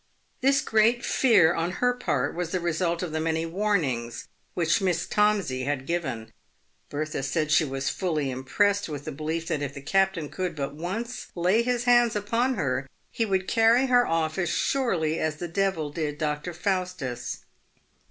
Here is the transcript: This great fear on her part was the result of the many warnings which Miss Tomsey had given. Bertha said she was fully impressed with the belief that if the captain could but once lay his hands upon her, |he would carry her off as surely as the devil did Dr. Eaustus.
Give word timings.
This 0.41 0.61
great 0.61 1.05
fear 1.05 1.53
on 1.53 1.73
her 1.73 1.93
part 1.93 2.33
was 2.33 2.49
the 2.49 2.59
result 2.59 3.03
of 3.03 3.11
the 3.11 3.19
many 3.19 3.45
warnings 3.45 4.27
which 4.55 4.81
Miss 4.81 5.05
Tomsey 5.05 5.65
had 5.65 5.85
given. 5.85 6.31
Bertha 6.89 7.21
said 7.21 7.51
she 7.51 7.65
was 7.65 7.91
fully 7.91 8.31
impressed 8.31 8.89
with 8.89 9.05
the 9.05 9.11
belief 9.11 9.45
that 9.45 9.61
if 9.61 9.75
the 9.75 9.81
captain 9.83 10.27
could 10.29 10.55
but 10.55 10.73
once 10.73 11.27
lay 11.35 11.61
his 11.61 11.83
hands 11.83 12.15
upon 12.15 12.55
her, 12.55 12.89
|he 13.11 13.27
would 13.27 13.47
carry 13.47 13.85
her 13.85 14.07
off 14.07 14.39
as 14.39 14.49
surely 14.49 15.19
as 15.19 15.35
the 15.35 15.47
devil 15.47 15.91
did 15.91 16.17
Dr. 16.17 16.51
Eaustus. 16.51 17.41